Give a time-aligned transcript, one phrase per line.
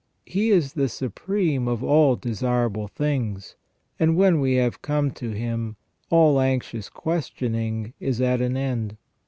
[0.25, 3.55] He is the supreme of all desirable things,
[3.99, 5.75] and when we have come to Him
[6.09, 8.97] all anxious questioning is at an end.